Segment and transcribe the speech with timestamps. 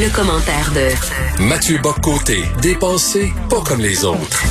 [0.00, 4.44] Le, commentaire de Mathieu Boccoté, dépensé pas comme les autres.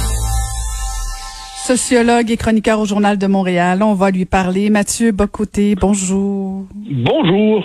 [1.65, 3.81] Sociologue et chroniqueur au Journal de Montréal.
[3.81, 4.69] On va lui parler.
[4.69, 6.65] Mathieu Bocoté, bonjour.
[6.75, 7.63] Bonjour.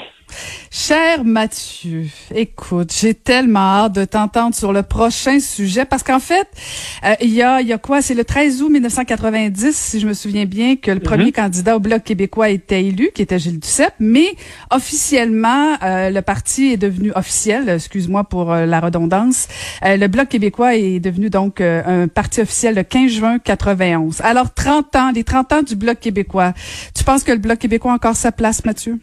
[0.71, 6.49] Cher Mathieu, écoute, j'ai tellement hâte de t'entendre sur le prochain sujet parce qu'en fait,
[7.05, 8.03] euh, il y a il y a quoi?
[8.03, 11.81] C'est le 13 août 1990, si je me souviens bien, que le premier candidat au
[11.81, 14.35] bloc québécois était élu, qui était Gilles Duceppe, mais
[14.71, 17.69] officiellement, euh, le parti est devenu officiel.
[17.69, 19.49] Excuse-moi pour euh, la redondance.
[19.83, 24.21] le bloc québécois est devenu donc un parti officiel le 15 juin 91.
[24.23, 26.55] Alors 30 ans, les 30 ans du bloc québécois.
[26.95, 28.99] Tu penses que le bloc québécois a encore sa place, Mathieu?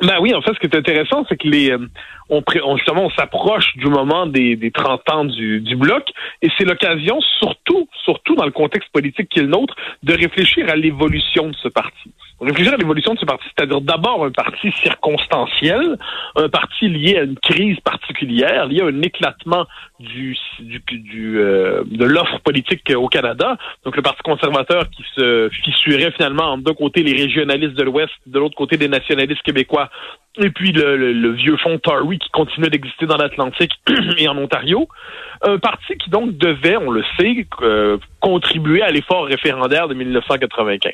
[0.00, 1.86] Ben oui, en fait, ce qui est intéressant, c'est que les euh,
[2.30, 2.42] on,
[2.76, 6.04] justement on s'approche du moment des, des 30 ans du, du bloc,
[6.40, 10.68] et c'est l'occasion, surtout, surtout dans le contexte politique qui est le nôtre, de réfléchir
[10.68, 12.10] à l'évolution de ce parti
[12.44, 15.96] réfléchir à l'évolution de ce parti, c'est-à-dire d'abord un parti circonstanciel,
[16.36, 19.66] un parti lié à une crise particulière, lié à un éclatement
[20.00, 23.56] du, du, du euh, de l'offre politique au Canada.
[23.84, 28.12] Donc le Parti conservateur qui se fissurait finalement en deux côtés les régionalistes de l'Ouest,
[28.26, 29.81] de l'autre côté des nationalistes québécois,
[30.38, 33.72] et puis le, vieux fond Tory qui continue d'exister dans l'Atlantique
[34.18, 34.88] et en Ontario.
[35.42, 40.92] Un parti qui donc devait, on le sait, euh, contribuer à l'effort référendaire de 1995.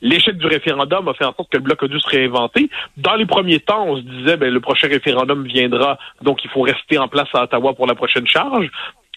[0.00, 2.70] L'échec du référendum a fait en sorte que le bloc a dû se réinventer.
[2.96, 6.62] Dans les premiers temps, on se disait, ben, le prochain référendum viendra, donc il faut
[6.62, 8.70] rester en place à Ottawa pour la prochaine charge.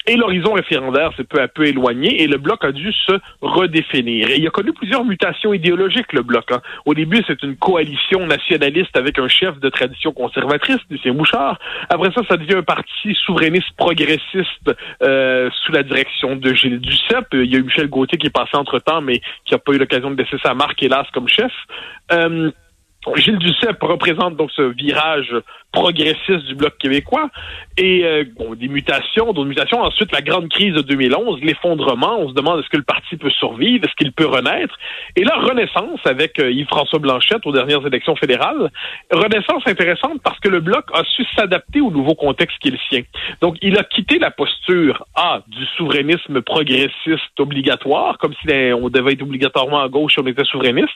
[0.07, 4.29] Et l'horizon référendaire s'est peu à peu éloigné et le bloc a dû se redéfinir.
[4.29, 6.51] Et il a connu plusieurs mutations idéologiques, le bloc.
[6.51, 6.62] Hein.
[6.85, 11.59] Au début, c'est une coalition nationaliste avec un chef de tradition conservatrice, Lucien Bouchard.
[11.90, 14.72] Après ça, ça devient un parti souverainiste progressiste
[15.03, 17.34] euh, sous la direction de Gilles Duceppe.
[17.34, 19.78] Il y a eu Michel Gauthier qui est passé entre-temps, mais qui n'a pas eu
[19.78, 21.51] l'occasion de laisser sa marque, hélas, comme chef.
[22.11, 22.51] Euh,
[23.16, 25.34] Gilles Duceppe représente donc ce virage
[25.72, 27.29] progressiste du bloc québécois
[27.78, 29.81] et euh, bon, des mutations, d'autres mutations.
[29.81, 32.19] Ensuite, la grande crise de 2011, l'effondrement.
[32.19, 34.78] On se demande est-ce que le parti peut survivre, est-ce qu'il peut renaître?
[35.16, 38.69] Et là, renaissance avec euh, Yves-François Blanchette aux dernières élections fédérales.
[39.11, 42.78] Renaissance intéressante parce que le bloc a su s'adapter au nouveau contexte qui est le
[42.90, 43.01] sien.
[43.41, 49.13] Donc, il a quitté la posture A du souverainisme progressiste obligatoire, comme si on devait
[49.13, 50.90] être obligatoirement à gauche si on était souverainiste.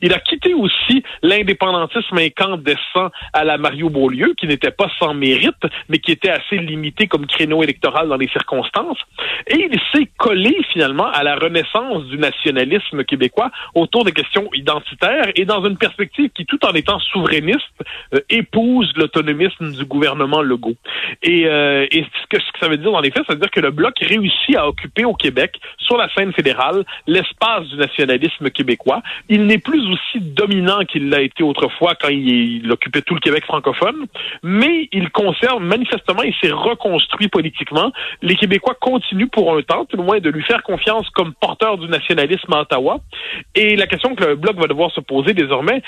[0.00, 1.02] Il a quitté aussi
[1.42, 6.56] l'indépendantisme incandescent à la Mario Beaulieu, qui n'était pas sans mérite, mais qui était assez
[6.56, 8.98] limité comme créneau électoral dans les circonstances.
[9.48, 15.30] Et il s'est collé finalement à la renaissance du nationalisme québécois autour des questions identitaires
[15.34, 17.60] et dans une perspective qui, tout en étant souverainiste,
[18.14, 20.76] euh, épouse l'autonomisme du gouvernement Legault.
[21.22, 23.40] Et, euh, et ce, que, ce que ça veut dire dans les faits, ça veut
[23.40, 27.76] dire que le Bloc réussit à occuper au Québec, sur la scène fédérale, l'espace du
[27.76, 29.02] nationalisme québécois.
[29.28, 33.44] Il n'est plus aussi dominant qu'il l'a été autrefois quand il, occupait tout le Québec
[33.44, 34.06] francophone,
[34.42, 37.92] mais il conserve manifestement, il s'est reconstruit politiquement.
[38.20, 41.78] Les Québécois continuent pour un temps, tout le moins, de lui faire confiance comme porteur
[41.78, 42.98] du nationalisme à Ottawa.
[43.54, 45.82] Et la question que le Bloc va devoir se poser désormais,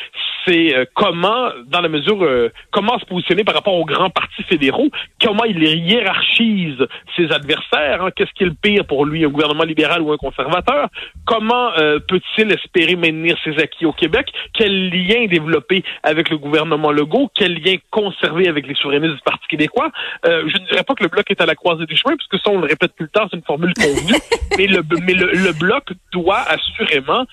[0.46, 4.42] c'est euh, comment, dans la mesure, euh, comment se positionner par rapport aux grands partis
[4.44, 4.88] fédéraux,
[5.22, 8.10] comment il hiérarchise ses adversaires, hein?
[8.14, 10.88] qu'est-ce qui est le pire pour lui, un gouvernement libéral ou un conservateur,
[11.26, 16.92] comment euh, peut-il espérer maintenir ses acquis au Québec, quel lien développer avec le gouvernement
[16.92, 19.90] Legault, quel lien conserver avec les souverainistes du Parti québécois?
[20.24, 22.50] je ne dirais pas que le Bloc est à la croisée des chemins, puisque ça,
[22.50, 24.14] on le répète tout le temps, c'est une formule convenue,
[24.58, 27.24] mais, le, mais le, Bloc doit assurément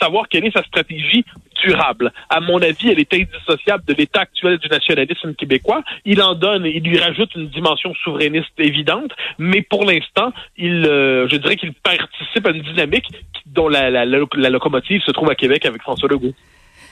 [0.00, 1.24] savoir quelle est sa stratégie
[1.64, 2.12] durable.
[2.30, 5.82] À mon avis, elle est indissociable de l'état actuel du nationalisme québécois.
[6.04, 11.28] Il en donne, il lui rajoute une dimension souverainiste évidente, mais pour l'instant, il, euh,
[11.28, 13.06] je dirais qu'il participe à une dynamique
[13.46, 16.34] dont la, la, la locomotive se trouve à Québec avec François Legault.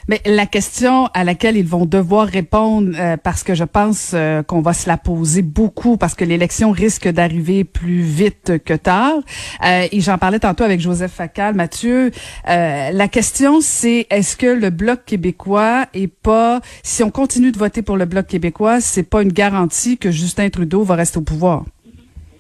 [0.08, 4.42] Mais la question à laquelle ils vont devoir répondre, euh, parce que je pense euh,
[4.42, 9.14] qu'on va se la poser beaucoup, parce que l'élection risque d'arriver plus vite que tard.
[9.64, 12.12] Euh, et j'en parlais tantôt avec Joseph Facal, Mathieu.
[12.46, 17.82] la question, c'est est-ce que le bloc québécois est pas, si on continue de voter
[17.82, 21.64] pour le bloc québécois, c'est pas une garantie que Justin Trudeau va rester au pouvoir?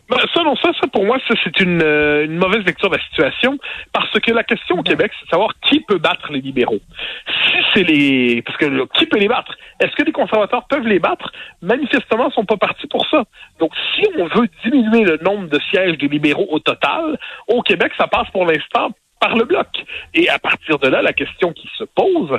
[0.08, 3.02] Ben, selon ça, ça pour moi, ça, c'est une, euh, une, mauvaise lecture de la
[3.02, 3.58] situation,
[3.92, 6.78] parce que la question au Québec, c'est de savoir qui peut battre les libéraux.
[7.46, 9.56] Si c'est les, parce que qui peut les battre?
[9.80, 11.32] Est-ce que les conservateurs peuvent les battre?
[11.60, 13.24] Manifestement, ils sont pas partis pour ça.
[13.58, 17.18] Donc, si on veut diminuer le nombre de sièges des libéraux au total,
[17.48, 19.66] au Québec, ça passe pour l'instant par le bloc.
[20.14, 22.38] Et à partir de là, la question qui se pose,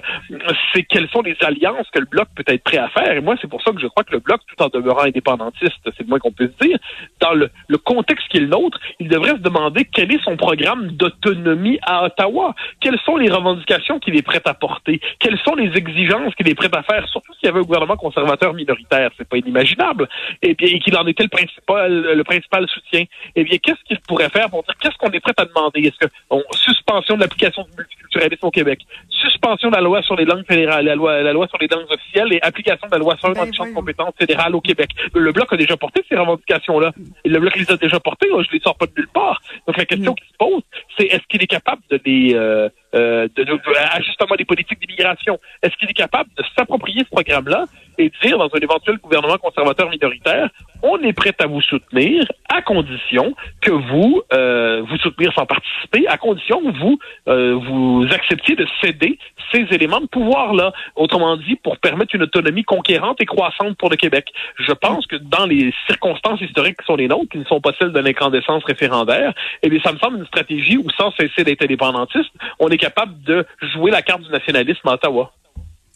[0.73, 3.17] c'est quelles sont les alliances que le bloc peut être prêt à faire.
[3.17, 5.77] Et moi, c'est pour ça que je crois que le bloc, tout en demeurant indépendantiste,
[5.83, 6.77] c'est le moins qu'on puisse dire,
[7.19, 7.49] dans le,
[7.83, 12.05] contexte qui est le nôtre, il devrait se demander quel est son programme d'autonomie à
[12.05, 12.53] Ottawa.
[12.81, 14.99] Quelles sont les revendications qu'il est prêt à porter?
[15.19, 17.07] Quelles sont les exigences qu'il est prêt à faire?
[17.07, 20.09] Surtout s'il y avait un gouvernement conservateur minoritaire, c'est pas inimaginable.
[20.41, 23.05] Et bien, et qu'il en était le principal, le principal soutien.
[23.35, 25.81] Eh bien, qu'est-ce qu'il pourrait faire pour dire qu'est-ce qu'on est prêt à demander?
[25.81, 28.79] Est-ce que on, suspension de l'application du multiculturalisme au Québec,
[29.09, 31.89] suspension de la loi sur les langues fédérales, la loi, la loi sur les langues
[31.89, 34.89] officielles et application de la loi sur ben, le champ de compétences fédérales au Québec.
[35.13, 36.91] Le Bloc a déjà porté ces revendications-là.
[37.23, 39.41] Et le Bloc les a déjà portées, je les sors pas de nulle part.
[39.65, 40.61] Donc la question qui se pose,
[40.97, 43.59] c'est est-ce qu'il est capable de les euh, euh, de, de,
[43.91, 45.37] ajustement des politiques d'immigration.
[45.61, 47.65] Est-ce qu'il est capable de s'approprier ce programme-là
[47.97, 50.49] et dire dans un éventuel gouvernement conservateur minoritaire,
[50.87, 56.07] on est prêt à vous soutenir à condition que vous euh, vous soutenir sans participer,
[56.07, 59.19] à condition que vous euh, vous acceptiez de céder
[59.51, 60.73] ces éléments de pouvoir-là.
[60.95, 64.27] Autrement dit, pour permettre une autonomie conquérante et croissante pour le Québec.
[64.59, 67.71] Je pense que dans les circonstances historiques qui sont les nôtres, qui ne sont pas
[67.79, 69.33] celles de l'incandescence référendaire,
[69.63, 73.21] eh bien, ça me semble une stratégie où, sans cesser d'être indépendantiste, on est capable
[73.23, 75.31] de jouer la carte du nationalisme à Ottawa.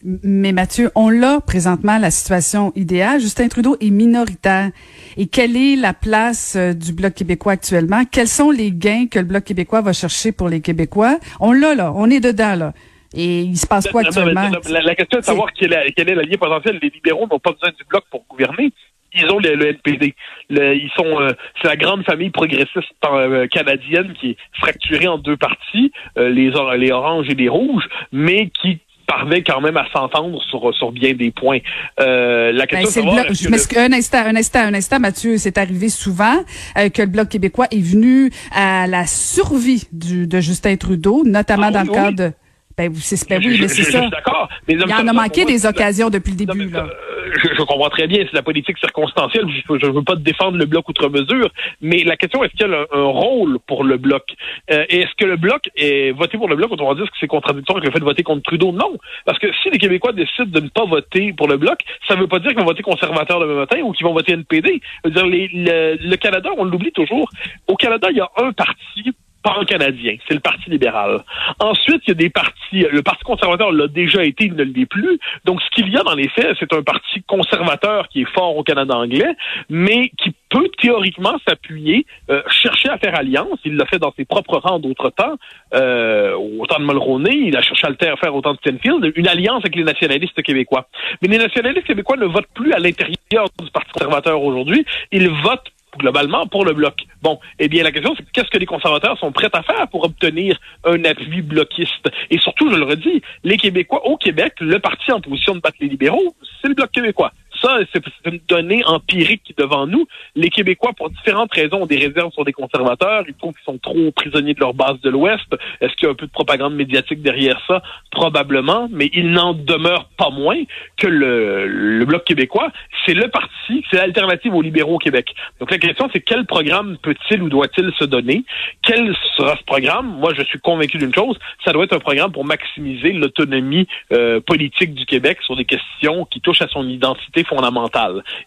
[0.04, 3.20] Mais Mathieu, on l'a présentement la situation idéale.
[3.20, 4.70] Justin Trudeau est minoritaire.
[5.16, 8.02] Et quelle est la place euh, du Bloc québécois actuellement?
[8.10, 11.18] Quels sont les gains que le Bloc québécois va chercher pour les Québécois?
[11.38, 12.72] On l'a là, on est dedans là.
[13.14, 14.48] Et il se passe quoi actuellement?
[14.68, 16.80] La, question est de savoir quelle est, quelle est l'allié potentiel.
[16.82, 18.72] Les libéraux n'ont pas besoin du Bloc pour gouverner
[19.14, 20.14] ils ont le, NPD.
[20.48, 25.36] ils sont, euh, c'est la grande famille progressiste euh, canadienne qui est fracturée en deux
[25.36, 28.80] parties, les, les oranges et les rouges, mais qui
[29.12, 31.58] parvenait quand même à s'entendre sur, sur bien des points.
[32.00, 36.44] Euh, la question ben, c'est un instant, un instant, un instant, Mathieu, c'est arrivé souvent
[36.78, 41.68] euh, que le Bloc québécois est venu à la survie du, de Justin Trudeau, notamment
[41.68, 42.32] ah dans le cadre de...
[42.76, 44.08] Ben, c'est ben oui, mais c'est ça.
[44.08, 44.48] D'accord.
[44.66, 46.70] Il y en a manqué des occasions depuis le début.
[46.70, 46.86] là
[47.34, 49.46] je, comprends très bien, c'est la politique circonstancielle.
[49.48, 52.74] Je ne veux pas défendre le bloc outre mesure, mais la question est-ce qu'il y
[52.74, 54.24] a un, rôle pour le bloc?
[54.70, 57.26] Euh, Est-ce que le bloc est voté pour le bloc On va dire que c'est
[57.26, 58.72] contradictoire avec le fait de voter contre Trudeau?
[58.72, 61.78] Non, parce que si les Québécois décident de ne pas voter pour le bloc,
[62.08, 64.32] ça ne veut pas dire qu'ils vont voter conservateur même matin ou qu'ils vont voter
[64.32, 64.80] NPD.
[65.04, 67.28] Dire, le, le Canada, on l'oublie toujours.
[67.66, 70.16] Au Canada, il y a un parti pan-canadien.
[70.26, 71.22] C'est le Parti libéral.
[71.58, 72.86] Ensuite, il y a des partis.
[72.90, 75.18] Le Parti conservateur l'a déjà été, il ne l'est plus.
[75.44, 78.56] Donc, ce qu'il y a dans les faits, c'est un parti conservateur qui est fort
[78.56, 79.34] au Canada anglais,
[79.68, 83.58] mais qui peut théoriquement s'appuyer, euh, chercher à faire alliance.
[83.64, 85.36] Il l'a fait dans ses propres rangs d'autres temps.
[85.74, 89.12] Euh, au temps de Mulroney, il a cherché à le faire au temps de Stenfield,
[89.16, 90.88] une alliance avec les nationalistes québécois.
[91.20, 94.84] Mais les nationalistes québécois ne votent plus à l'intérieur du Parti conservateur aujourd'hui.
[95.10, 96.94] Ils votent globalement pour le bloc.
[97.22, 100.04] Bon, eh bien la question c'est qu'est-ce que les conservateurs sont prêts à faire pour
[100.04, 102.08] obtenir un appui bloquiste?
[102.30, 105.76] Et surtout, je le redis, les Québécois au Québec, le parti en position de battre
[105.80, 110.06] les libéraux, c'est le bloc québécois ça, c'est une donnée empirique devant nous.
[110.34, 113.24] Les Québécois, pour différentes raisons, ont des réserves sur des conservateurs.
[113.28, 115.46] Ils trouvent qu'ils sont trop prisonniers de leur base de l'Ouest.
[115.80, 117.82] Est-ce qu'il y a un peu de propagande médiatique derrière ça?
[118.10, 120.60] Probablement, mais il n'en demeure pas moins
[120.96, 122.70] que le, le Bloc québécois,
[123.06, 125.34] c'est le parti, c'est l'alternative aux libéraux au Québec.
[125.60, 128.44] Donc la question, c'est quel programme peut-il ou doit-il se donner?
[128.82, 130.18] Quel sera ce programme?
[130.18, 134.40] Moi, je suis convaincu d'une chose, ça doit être un programme pour maximiser l'autonomie euh,
[134.40, 137.44] politique du Québec sur des questions qui touchent à son identité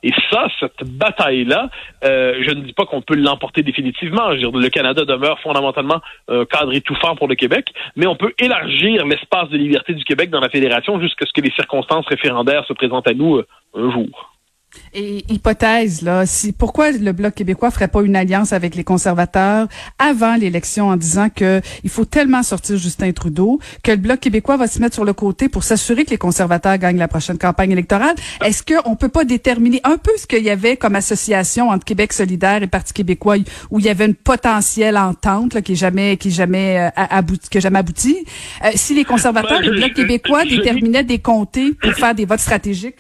[0.03, 1.69] Et ça, cette bataille-là,
[2.03, 4.29] euh, je ne dis pas qu'on peut l'emporter définitivement.
[4.29, 9.49] Le Canada demeure fondamentalement un cadre étouffant pour le Québec, mais on peut élargir l'espace
[9.49, 13.07] de liberté du Québec dans la fédération jusqu'à ce que les circonstances référendaires se présentent
[13.07, 14.34] à nous euh, un jour.
[14.93, 19.67] Et hypothèse là, si pourquoi le bloc québécois ferait pas une alliance avec les conservateurs
[19.99, 24.57] avant l'élection en disant que il faut tellement sortir Justin Trudeau que le bloc québécois
[24.57, 27.71] va se mettre sur le côté pour s'assurer que les conservateurs gagnent la prochaine campagne
[27.71, 28.15] électorale?
[28.43, 31.85] Est-ce qu'on on peut pas déterminer un peu ce qu'il y avait comme association entre
[31.85, 33.35] Québec solidaire et Parti québécois
[33.69, 36.89] où il y avait une potentielle entente là, qui est jamais qui est jamais euh,
[36.95, 38.17] abouti, qui jamais abouti?
[38.63, 42.39] Euh, si les conservateurs et le bloc québécois déterminaient des comtés pour faire des votes
[42.39, 42.99] stratégiques?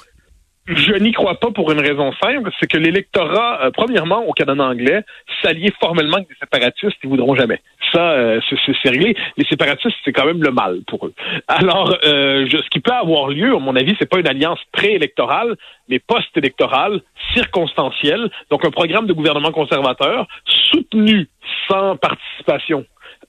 [0.67, 4.63] Je n'y crois pas pour une raison simple, c'est que l'électorat, euh, premièrement, au Canada
[4.63, 5.03] anglais,
[5.43, 7.61] s'allier formellement avec des séparatistes, ils voudront jamais.
[7.93, 9.15] Ça, euh, c'est réglé.
[9.37, 11.13] Les séparatistes, c'est quand même le mal pour eux.
[11.47, 15.55] Alors, euh, ce qui peut avoir lieu, à mon avis, c'est pas une alliance préélectorale,
[15.87, 17.01] mais post-électorale,
[17.35, 18.31] circonstancielle.
[18.49, 21.29] Donc, un programme de gouvernement conservateur soutenu
[21.69, 22.85] sans participation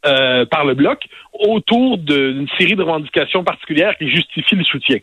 [0.06, 1.04] euh, par le bloc
[1.40, 4.98] autour d'une série de revendications particulières qui justifient le soutien.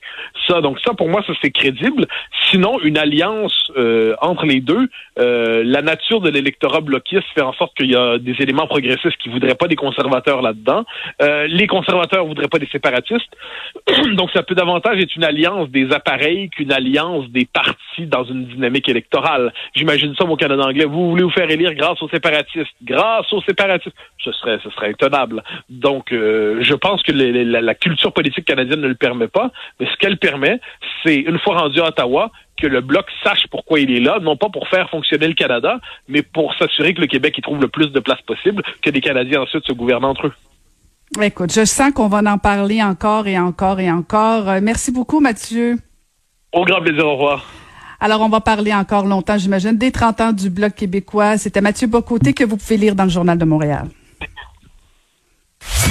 [0.47, 2.07] Ça, donc ça pour moi, ça c'est crédible.
[2.49, 4.87] Sinon, une alliance euh, entre les deux,
[5.19, 9.17] euh, la nature de l'électorat bloquiste fait en sorte qu'il y a des éléments progressistes
[9.17, 10.85] qui voudraient pas des conservateurs là-dedans.
[11.47, 13.31] les conservateurs voudraient pas des séparatistes.
[14.13, 18.45] donc ça peut davantage être une alliance des appareils qu'une alliance des partis dans une
[18.45, 19.53] dynamique électorale.
[19.75, 20.85] J'imagine ça au Canada anglais.
[20.85, 23.95] Vous voulez vous faire élire grâce aux séparatistes, grâce aux séparatistes.
[24.23, 25.43] Ce serait, ce serait intenable.
[25.69, 29.97] Donc, euh, je pense que la, culture politique canadienne ne le permet pas, mais ce
[29.97, 30.59] qu'elle permet,
[31.03, 34.37] c'est, une fois rendu à Ottawa, que le Bloc sache pourquoi il est là, non
[34.37, 37.67] pas pour faire fonctionner le Canada, mais pour s'assurer que le Québec y trouve le
[37.67, 40.33] plus de place possible, que les Canadiens ensuite se gouvernent entre eux.
[41.21, 44.49] Écoute, je sens qu'on va en parler encore et encore et encore.
[44.49, 45.77] Euh, merci beaucoup, Mathieu.
[46.51, 47.45] Au grand plaisir, au revoir.
[47.99, 51.37] Alors, on va parler encore longtemps, j'imagine, des 30 ans du Bloc québécois.
[51.37, 53.87] C'était Mathieu Bocoté que vous pouvez lire dans le Journal de Montréal.